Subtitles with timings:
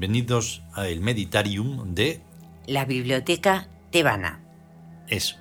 [0.00, 2.22] bienvenidos a el Meditarium de
[2.66, 4.40] La biblioteca tebana.
[5.08, 5.36] eso.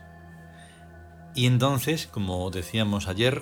[1.34, 3.41] Y entonces, como decíamos ayer,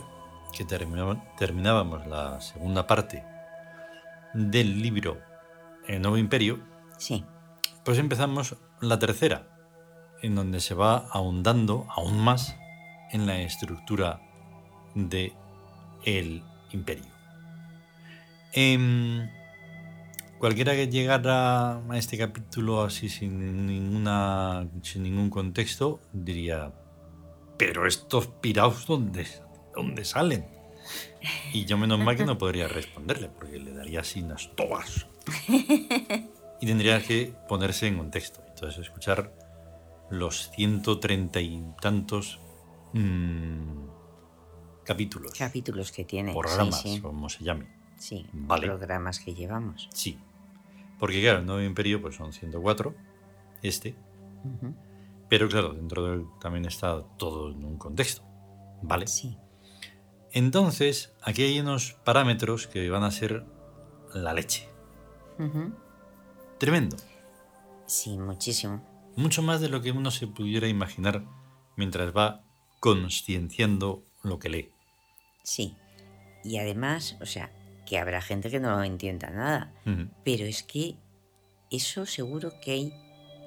[0.55, 3.23] que terminábamos la segunda parte
[4.35, 5.17] del libro
[5.88, 6.59] El Nuevo Imperio,
[6.99, 7.25] Sí.
[7.84, 9.47] pues empezamos la tercera,
[10.22, 12.55] en donde se va ahondando aún más
[13.11, 14.22] en la estructura
[14.94, 15.33] de
[16.05, 17.11] el imperio.
[18.53, 19.27] Em,
[20.39, 26.73] cualquiera que llegara a este capítulo así sin ninguna sin ningún contexto diría
[27.57, 29.25] pero estos piraos dónde,
[29.75, 30.45] dónde salen
[31.53, 34.49] y yo menos mal que no podría responderle porque le daría así unas
[36.59, 39.33] y tendría que ponerse en contexto entonces escuchar
[40.09, 42.39] los 130 y tantos
[42.93, 43.88] mm,
[44.85, 46.31] capítulos Capítulos que tiene.
[46.33, 47.02] programas Sí, sí.
[47.02, 48.67] como se llame Sí, Vale.
[48.67, 49.89] programas que llevamos.
[49.91, 50.19] Sí.
[51.00, 52.95] Porque claro, el nuevo imperio pues son 104,
[53.62, 53.95] este.
[55.30, 58.23] Pero claro, dentro de él también está todo en un contexto.
[58.81, 59.08] ¿Vale?
[59.08, 59.38] Sí.
[60.31, 63.45] Entonces, aquí hay unos parámetros que van a ser
[64.14, 64.70] la leche.
[66.58, 66.98] Tremendo.
[67.86, 68.84] Sí, muchísimo.
[69.16, 71.23] Mucho más de lo que uno se pudiera imaginar
[71.76, 72.44] mientras va
[72.80, 74.72] conscienciando lo que lee.
[75.44, 75.76] Sí.
[76.44, 77.52] Y además, o sea,
[77.87, 79.71] que habrá gente que no entienda nada.
[80.23, 80.95] Pero es que
[81.71, 82.93] eso seguro que hay-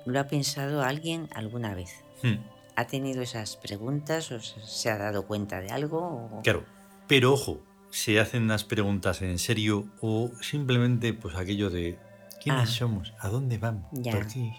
[0.06, 1.90] lo ha pensado alguien alguna vez.
[2.22, 2.36] Hmm.
[2.76, 5.98] ¿Ha tenido esas preguntas o se ha dado cuenta de algo?
[6.38, 6.64] o- Claro.
[7.06, 11.98] Pero ojo, se hacen las preguntas en serio o simplemente pues aquello de
[12.42, 12.72] ¿quiénes Ah.
[12.72, 13.12] somos?
[13.18, 13.86] ¿A dónde vamos?
[13.92, 14.12] Ya.
[14.12, 14.52] ¿Por qué?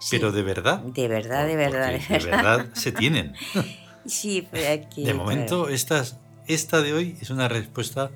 [0.00, 0.80] Sí, Pero de verdad.
[0.80, 2.30] De verdad, de verdad, de de verdad.
[2.58, 3.34] verdad se tienen.
[4.04, 5.72] Sí, pero aquí, De momento, claro.
[5.72, 8.10] estas, esta de hoy es una respuesta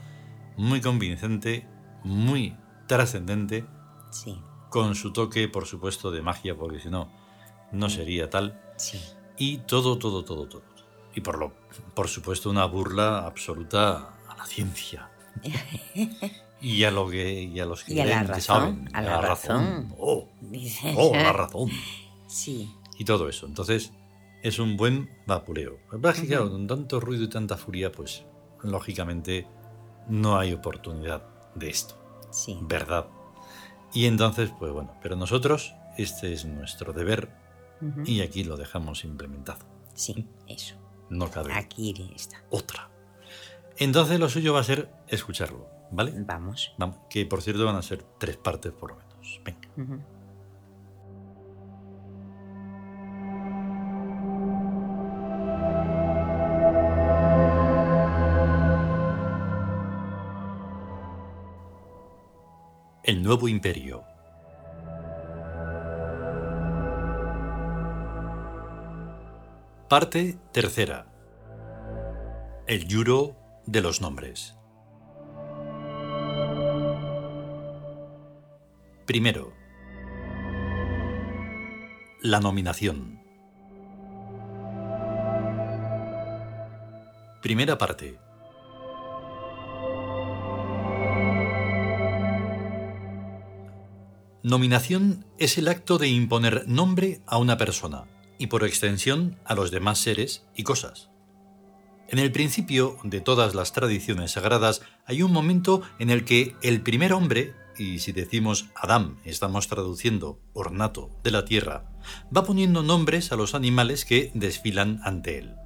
[0.56, 1.66] muy convincente,
[2.04, 2.56] muy
[2.86, 3.66] trascendente,
[4.10, 4.40] Sí,
[4.70, 7.10] con su toque, por supuesto, de magia, porque si no,
[7.72, 8.60] no sería tal.
[8.76, 9.00] sí.
[9.38, 10.62] Y todo, todo, todo, todo.
[11.14, 11.52] Y por, lo,
[11.94, 15.10] por supuesto, una burla absoluta a la ciencia.
[16.58, 18.88] Y a, lo que, y a los que Y a la creen que razón, saben.
[18.94, 19.94] a la razón.
[19.98, 21.68] Oh, Dice- oh, la razón.
[22.26, 23.44] Sí, y todo eso.
[23.46, 23.92] Entonces,
[24.42, 25.10] es un buen
[26.14, 26.28] es que, Ujú.
[26.30, 28.24] claro, con tanto ruido y tanta furia, pues,
[28.62, 29.46] lógicamente,
[30.08, 31.22] no hay oportunidad
[31.54, 31.94] de esto,
[32.30, 32.58] sí.
[32.62, 33.06] ¿verdad?
[33.92, 37.30] Y entonces, pues bueno, pero nosotros, este es nuestro deber
[37.80, 38.02] Ujú.
[38.04, 39.64] y aquí lo dejamos implementado.
[39.94, 40.76] Sí, eso.
[41.08, 42.42] No cabe Aquí está.
[42.50, 42.90] otra.
[43.78, 46.12] Entonces, lo suyo va a ser escucharlo, ¿vale?
[46.16, 46.74] Vamos.
[46.78, 49.40] Vamos, que por cierto van a ser tres partes por lo menos.
[49.44, 49.68] Venga.
[49.76, 50.00] Ujú.
[63.06, 64.02] El nuevo imperio.
[69.88, 71.06] Parte tercera.
[72.66, 74.56] El yuro de los nombres.
[79.06, 79.52] Primero.
[82.22, 83.20] La nominación.
[87.40, 88.25] Primera parte.
[94.46, 98.04] Nominación es el acto de imponer nombre a una persona
[98.38, 101.10] y por extensión a los demás seres y cosas.
[102.06, 106.80] En el principio de todas las tradiciones sagradas hay un momento en el que el
[106.80, 111.90] primer hombre, y si decimos Adán estamos traduciendo ornato de la tierra,
[112.34, 115.56] va poniendo nombres a los animales que desfilan ante él.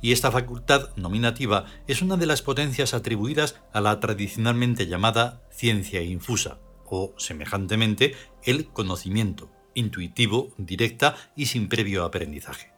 [0.00, 6.00] Y esta facultad nominativa es una de las potencias atribuidas a la tradicionalmente llamada ciencia
[6.00, 6.56] infusa,
[6.94, 12.72] o, semejantemente, el conocimiento, intuitivo, directa y sin previo aprendizaje.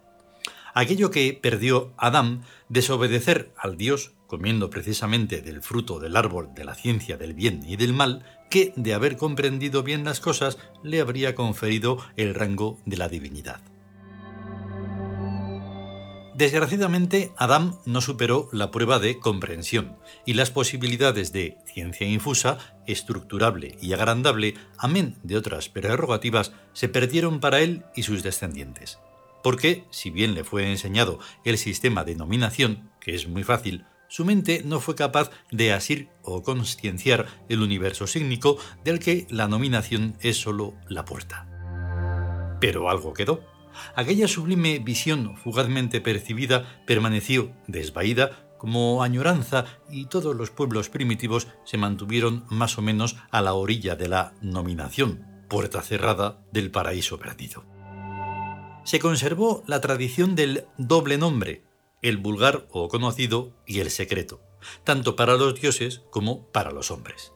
[0.75, 6.75] Aquello que perdió Adán, desobedecer al Dios, comiendo precisamente del fruto del árbol de la
[6.75, 11.35] ciencia del bien y del mal, que, de haber comprendido bien las cosas, le habría
[11.35, 13.61] conferido el rango de la divinidad.
[16.37, 19.97] Desgraciadamente, Adam no superó la prueba de comprensión
[20.27, 27.41] y las posibilidades de ciencia infusa, estructurable y agrandable, amén de otras prerrogativas, se perdieron
[27.41, 28.99] para él y sus descendientes.
[29.43, 34.27] Porque, si bien le fue enseñado el sistema de nominación, que es muy fácil, su
[34.27, 40.19] mente no fue capaz de asir o conscienciar el universo sígnico del que la nominación
[40.21, 41.49] es sólo la puerta.
[42.61, 43.56] Pero algo quedó.
[43.95, 51.79] Aquella sublime visión fugazmente percibida permaneció desvaída como añoranza y todos los pueblos primitivos se
[51.79, 57.65] mantuvieron más o menos a la orilla de la nominación, puerta cerrada del paraíso perdido.
[58.85, 61.65] Se conservó la tradición del doble nombre,
[62.03, 64.41] el vulgar o conocido y el secreto,
[64.85, 67.33] tanto para los dioses como para los hombres.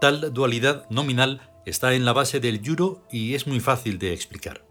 [0.00, 4.64] Tal dualidad nominal está en la base del yuro y es muy fácil de explicar.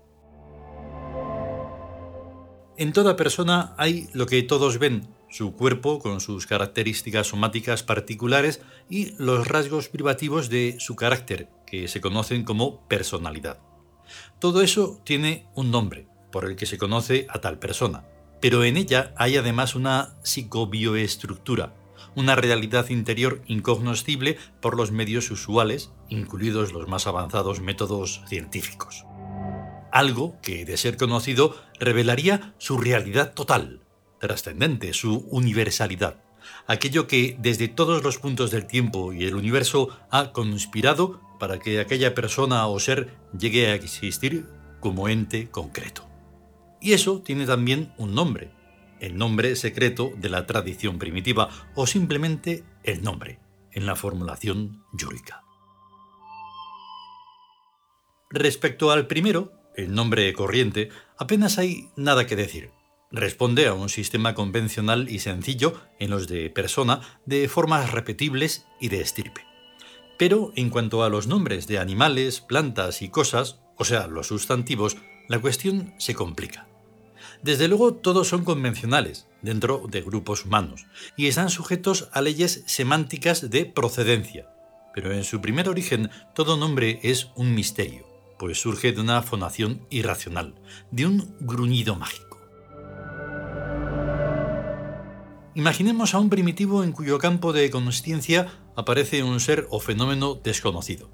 [2.78, 8.62] En toda persona hay lo que todos ven, su cuerpo con sus características somáticas particulares
[8.90, 13.60] y los rasgos privativos de su carácter, que se conocen como personalidad.
[14.40, 18.06] Todo eso tiene un nombre, por el que se conoce a tal persona,
[18.42, 21.74] pero en ella hay además una psicobioestructura,
[22.15, 29.05] una realidad interior incognoscible por los medios usuales, incluidos los más avanzados métodos científicos.
[29.91, 33.81] Algo que, de ser conocido, revelaría su realidad total,
[34.19, 36.23] trascendente, su universalidad,
[36.67, 41.79] aquello que desde todos los puntos del tiempo y el universo ha conspirado para que
[41.79, 44.47] aquella persona o ser llegue a existir
[44.79, 46.07] como ente concreto.
[46.81, 48.51] Y eso tiene también un nombre,
[49.03, 53.39] el nombre secreto de la tradición primitiva o simplemente el nombre,
[53.73, 55.44] en la formulación yúrica.
[58.29, 62.71] Respecto al primero, el nombre corriente, apenas hay nada que decir.
[63.11, 68.88] Responde a un sistema convencional y sencillo en los de persona de formas repetibles y
[68.88, 69.45] de estirpe.
[70.17, 74.95] Pero en cuanto a los nombres de animales, plantas y cosas, o sea, los sustantivos,
[75.27, 76.72] la cuestión se complica.
[77.44, 80.86] Desde luego todos son convencionales dentro de grupos humanos
[81.18, 84.48] y están sujetos a leyes semánticas de procedencia,
[84.95, 88.07] pero en su primer origen todo nombre es un misterio,
[88.40, 90.56] pues surge de una fonación irracional,
[90.92, 92.40] de un gruñido mágico.
[95.54, 98.48] Imaginemos a un primitivo en cuyo campo de consciencia
[98.78, 101.12] aparece un ser o fenómeno desconocido.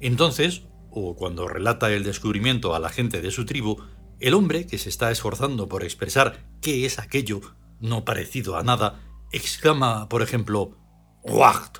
[0.00, 3.76] Entonces, o cuando relata el descubrimiento a la gente de su tribu,
[4.20, 7.40] el hombre, que se está esforzando por expresar qué es aquello
[7.80, 9.00] no parecido a nada,
[9.32, 10.76] exclama, por ejemplo,
[11.22, 11.78] Wacht.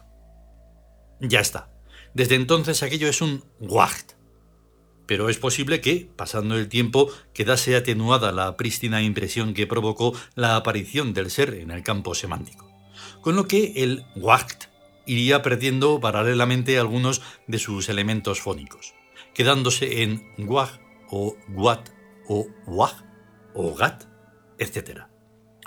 [1.20, 1.70] Ya está.
[2.14, 4.12] Desde entonces aquello es un Wacht.
[5.06, 10.56] Pero es posible que, pasando el tiempo, quedase atenuada la prístina impresión que provocó la
[10.56, 12.70] aparición del ser en el campo semántico.
[13.22, 14.66] Con lo que el Wacht
[15.06, 18.94] iría perdiendo paralelamente algunos de sus elementos fónicos,
[19.34, 20.78] quedándose en Wag
[21.10, 21.88] o Wat
[22.28, 22.94] o wag
[23.54, 24.04] o gat,
[24.58, 25.02] etc.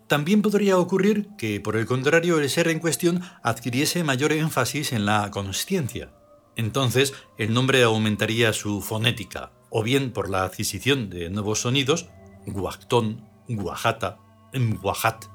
[0.07, 5.05] También podría ocurrir que, por el contrario, el ser en cuestión adquiriese mayor énfasis en
[5.05, 6.13] la consciencia.
[6.55, 12.09] Entonces, el nombre aumentaría su fonética, o bien por la adquisición de nuevos sonidos,
[12.45, 14.17] guactón, guajata,
[14.53, 15.25] mguajat,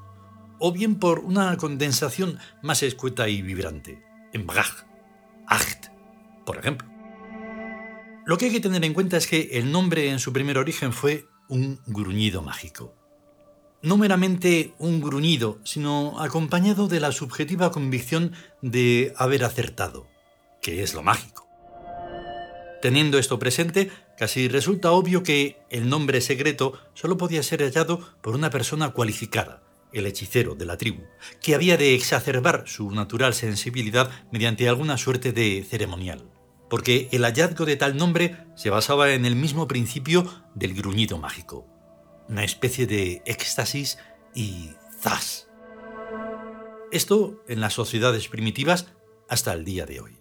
[0.59, 4.02] o bien por una condensación más escueta y vibrante,
[4.33, 4.85] embraj,
[5.47, 5.87] acht,
[6.45, 6.96] por ejemplo.
[8.26, 10.92] Lo que hay que tener en cuenta es que el nombre en su primer origen
[10.92, 12.92] fue un gruñido mágico.
[13.83, 20.09] No meramente un gruñido, sino acompañado de la subjetiva convicción de haber acertado,
[20.61, 21.47] que es lo mágico.
[22.83, 28.35] Teniendo esto presente, casi resulta obvio que el nombre secreto solo podía ser hallado por
[28.35, 31.04] una persona cualificada, el hechicero de la tribu,
[31.40, 36.36] que había de exacerbar su natural sensibilidad mediante alguna suerte de ceremonial
[36.68, 41.66] porque el hallazgo de tal nombre se basaba en el mismo principio del gruñido mágico,
[42.28, 43.99] una especie de éxtasis
[44.35, 44.70] y
[45.00, 45.49] zas.
[46.92, 48.87] Esto en las sociedades primitivas
[49.28, 50.18] hasta el día de hoy.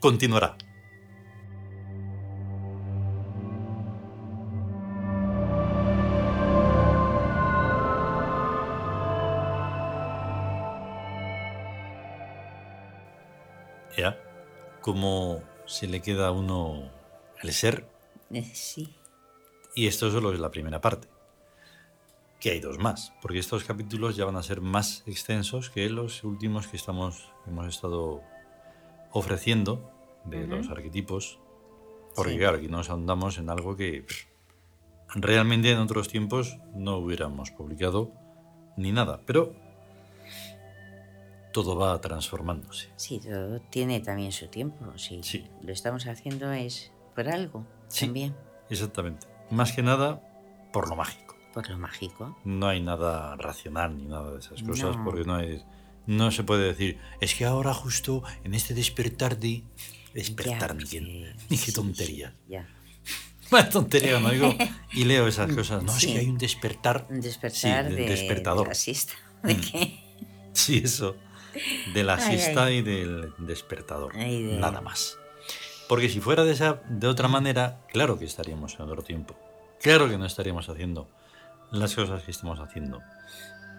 [0.00, 0.56] Continuará.
[14.80, 16.90] Cómo se le queda a uno
[17.42, 17.88] el ser.
[18.30, 18.94] Eh, sí.
[19.74, 21.08] Y esto solo es la primera parte.
[22.40, 26.22] Que hay dos más, porque estos capítulos ya van a ser más extensos que los
[26.24, 28.22] últimos que estamos hemos estado
[29.12, 29.90] ofreciendo
[30.24, 31.38] de los arquetipos.
[32.14, 34.06] Porque claro, aquí nos andamos en algo que
[35.14, 38.12] realmente en otros tiempos no hubiéramos publicado
[38.76, 39.20] ni nada.
[39.26, 39.54] Pero
[41.52, 42.88] todo va transformándose.
[42.96, 44.96] Sí, todo tiene también su tiempo.
[44.98, 45.46] Si sí.
[45.62, 48.34] lo estamos haciendo es por algo sí, también.
[48.70, 49.26] Exactamente.
[49.50, 50.20] Más que nada
[50.72, 51.36] por lo mágico.
[51.54, 52.36] Por lo mágico.
[52.44, 55.62] No hay nada racional ni nada de esas cosas porque no hay
[56.06, 59.62] No se puede decir, es que ahora justo en este despertar de...
[60.14, 62.34] Despertar, Ya, ni qué, porque- ni qué sí, tontería.
[62.48, 62.66] Ya.
[63.50, 64.30] Más tontería, ¿no?
[64.30, 64.54] Digo,
[64.92, 65.82] y leo esas cosas.
[65.82, 66.06] No, Sí.
[66.08, 67.06] es que hay un despertar.
[67.10, 68.68] Un despertar Sí, de, despertador.
[68.68, 69.12] de siesta.
[69.42, 69.60] ¿De Mm.
[69.60, 70.00] qué?
[70.52, 71.16] Sí, eso.
[71.94, 72.76] De la Ay, siesta ay.
[72.78, 74.12] y del despertador.
[74.16, 75.16] Ay, de- Nada más.
[75.88, 79.34] Porque si fuera de, esa, de otra manera, claro que estaríamos en otro tiempo.
[79.80, 81.08] Claro que no estaríamos haciendo
[81.70, 83.00] las cosas que estamos haciendo,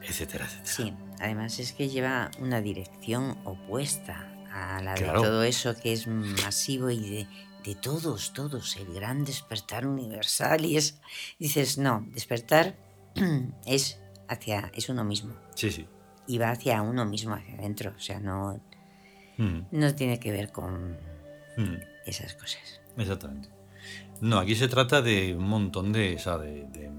[0.01, 0.65] etcétera, etcétera.
[0.65, 5.21] Sí, además es que lleva una dirección opuesta a la Claro.
[5.21, 7.27] de todo eso que es masivo y de,
[7.63, 10.99] de todos, todos, el gran despertar universal y es,
[11.37, 12.75] dices, no, despertar
[13.67, 15.85] es hacia, es uno mismo Sí, sí.
[16.29, 18.59] Y va hacia uno mismo, hacia adentro, o sea, no,
[19.37, 20.97] Mm, no tiene que ver con
[21.57, 22.81] mm, esas cosas.
[22.97, 23.49] exactamente.
[24.21, 26.91] No, aquí se trata de un montón de, o sea, de, de,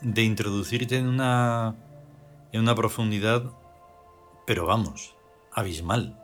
[0.00, 1.74] de introducirte en una,
[2.52, 3.42] en una profundidad,
[4.46, 5.14] pero vamos,
[5.52, 6.16] abismal.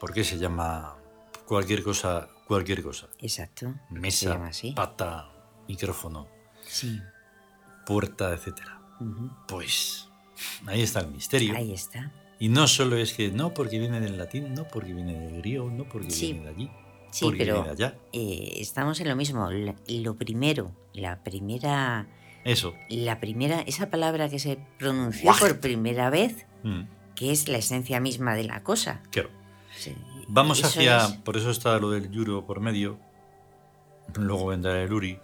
[0.00, 0.96] ¿Por qué se llama
[1.46, 3.06] cualquier cosa, cualquier cosa?
[3.20, 5.30] Exacto, Mesa, pata,
[5.68, 6.26] micrófono,
[6.66, 7.00] Sí,
[7.86, 8.80] puerta, etcétera.
[8.98, 9.30] ujú.
[9.46, 10.09] Pues
[10.66, 11.56] ahí está el misterio.
[11.56, 12.12] ahí está.
[12.38, 15.70] Y no solo es que no porque viene del latín, no porque viene del griego,
[15.70, 16.32] no porque Sí.
[16.32, 16.70] viene de allí,
[17.10, 17.98] Sí, porque pero viene de allá.
[18.12, 19.48] eh, estamos en lo mismo.
[19.88, 22.06] Lo primero, la primera
[22.44, 22.72] Eso.
[22.88, 28.00] La primera, esa palabra que se pronunció por primera vez, Mm, que es la esencia
[28.00, 29.02] misma de la cosa.
[29.10, 29.28] claro.
[29.76, 29.94] Sí,
[30.28, 30.96] Vamos eso hacia.
[31.04, 32.98] es- Por eso está lo del yuro por medio.
[34.16, 35.18] Luego vendrá el uri.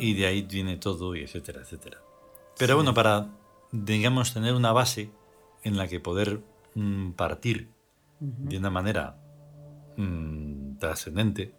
[0.00, 1.98] Y de ahí viene todo, y etcétera, etcétera.
[2.58, 3.28] Pero bueno, para,
[3.72, 5.10] digamos, tener una base
[5.62, 6.40] en la que poder
[6.74, 7.70] mm, partir
[8.20, 9.18] de una manera
[9.96, 11.54] mm, trascendente,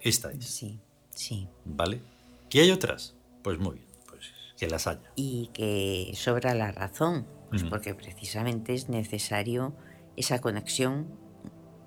[0.00, 1.48] esta es, Sí, sí.
[1.64, 2.00] ¿vale?
[2.48, 3.16] ¿Que hay otras?
[3.42, 5.10] Pues muy bien, pues que las haya.
[5.16, 9.74] Y que sobra la razón, pues porque precisamente es necesario
[10.16, 11.06] esa conexión,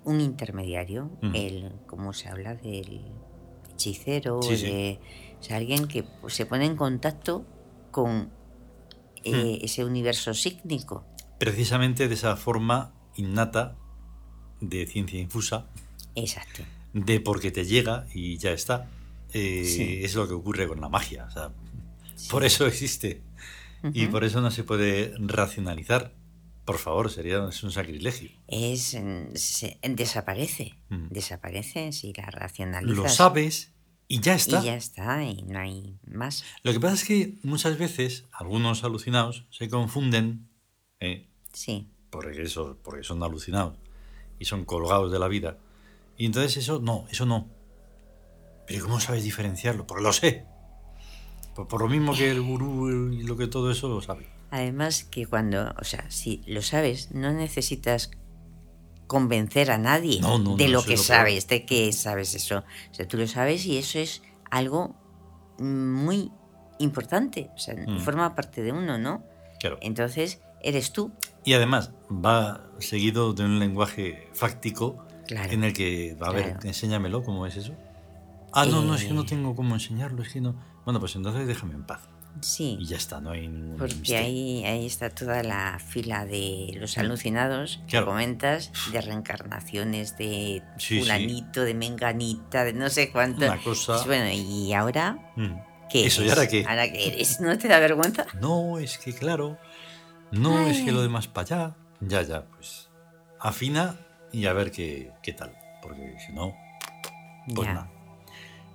[0.03, 3.01] un intermediario, el, como se habla del
[3.73, 4.65] hechicero, Sí, sí.
[4.65, 4.99] de
[5.39, 7.45] o sea, alguien que pues, se pone en contacto
[7.91, 8.31] con
[9.23, 11.05] eh, ese universo sígnico.
[11.39, 13.77] Precisamente de esa forma innata
[14.61, 15.67] de ciencia infusa,
[16.15, 16.63] Exacto.
[16.93, 18.89] de porque te llega y ya está.
[19.33, 19.99] eh, Sí.
[20.03, 21.25] Es lo que ocurre con la magia.
[21.25, 21.51] o sea,
[22.15, 22.29] Sí.
[22.29, 23.21] Por eso existe.
[23.93, 26.13] Y por eso no se puede racionalizar.
[26.65, 28.29] Por favor, sería es un sacrilegio.
[28.47, 31.07] es mm, se- desaparece Mm.
[31.09, 33.71] desaparece si la racionalizas Lo sabes
[34.09, 34.59] y ya está.
[34.59, 38.83] y ya está y no hay más Lo que pasa es que muchas veces algunos
[38.83, 40.49] alucinados se confunden,
[40.99, 41.29] ¿eh?
[41.53, 43.75] sí porque, eso, porque son alucinados
[44.39, 45.57] y son colgados de la vida.
[46.17, 47.47] Y entonces eso no, eso no.
[48.67, 49.87] Pero ¿cómo sabes diferenciarlo?
[49.87, 50.45] Porque lo sé.
[51.55, 54.27] Por, por lo mismo que el gurú y lo que todo eso lo sabe.
[54.51, 58.11] además que cuando o sea si lo sabes no necesitas
[59.09, 62.59] convencer a nadie No, no, de no, lo que lo sabes de que sabes eso
[62.59, 64.95] o sea tú lo sabes y eso es algo
[65.57, 66.31] muy
[66.77, 67.99] importante o sea Mm.
[67.99, 69.23] forma parte de uno no
[69.59, 69.77] Claro.
[69.81, 71.11] entonces eres tú
[71.43, 76.59] Y además va seguido de un lenguaje fáctico claro en el que, a ver, Claro.
[76.67, 77.73] enséñamelo, ¿cómo es eso?
[78.51, 79.25] Ah, no, no, es que no Eh.
[79.27, 80.55] tengo cómo enseñarlo, es que no.
[80.85, 82.01] Bueno, pues entonces déjame en paz.
[82.41, 84.25] Sí Y ya está, no hay ningún Porque misterio.
[84.25, 88.05] ahí, ahí está toda la fila de los alucinados Claro.
[88.05, 90.99] que comentas, de reencarnaciones de Sí, sí.
[91.01, 93.45] fulanito, de menganita, de no sé cuánto.
[93.45, 95.53] Una cosa- Pues bueno, ¿y ahora Mm.
[95.91, 96.65] qué Eso, ahora qué?
[96.67, 97.39] ¿Ahora qué eres?
[97.41, 98.25] ¿No te da vergüenza?
[98.39, 99.57] No, es que claro.
[100.31, 101.75] No, es que lo demás para allá.
[102.01, 102.89] Ya, ya, pues.
[103.39, 103.97] Afina
[104.31, 105.55] y a ver qué, qué tal.
[105.81, 106.53] Porque si no,
[107.55, 107.73] pues Ya.
[107.73, 107.91] nada.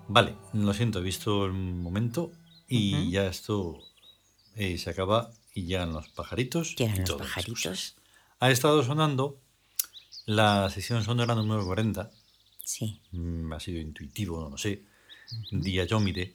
[0.08, 2.32] Vale, lo siento, he visto el momento
[2.68, 3.10] y Ujú.
[3.10, 3.78] ya esto
[4.56, 6.74] eh, se acaba y llegan los pajaritos.
[6.76, 7.94] Llegan y los pajaritos.
[8.40, 9.38] Ha estado sonando
[10.26, 12.10] la sesión sonora número 40.
[12.62, 14.82] Sí, Mm, ha sido intuitivo, no sé.
[15.50, 16.32] Diayómide.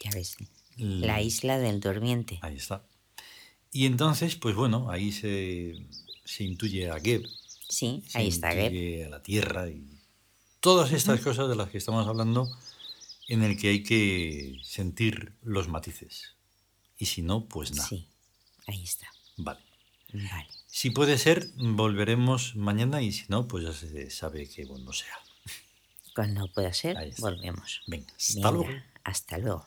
[0.00, 0.36] ya ves.
[0.76, 2.38] La isla del durmiente.
[2.42, 2.84] Ahí está.
[3.72, 5.76] Y entonces, pues bueno, ahí se,
[6.24, 7.24] se intuye a Geb.
[7.68, 9.06] Sí, se ahí está Geb.
[9.06, 9.84] a la tierra y
[10.60, 12.48] todas estas cosas de las que estamos hablando
[13.28, 16.34] en el que hay que sentir los matices.
[16.98, 17.88] Y si no, pues nada.
[17.88, 18.08] Sí,
[18.66, 19.08] ahí está.
[19.36, 19.60] Vale.
[20.12, 20.48] Vale.
[20.66, 25.18] Si puede ser, volveremos mañana y si no, pues ya se sabe que bueno sea.
[26.14, 27.82] Cuando pueda ser, volvemos.
[27.86, 28.82] Venga, hasta Venga, luego.
[29.02, 29.66] Hasta luego.